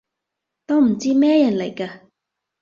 [0.65, 2.07] 都唔知咩人嚟㗎